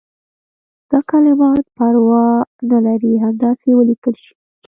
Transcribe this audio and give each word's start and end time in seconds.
دا 0.89 0.99
کلمات 1.09 1.63
پروا 1.77 2.25
نه 2.69 2.77
لري 2.85 3.13
همداسې 3.23 3.69
ولیکل 3.73 4.15
شي. 4.23 4.33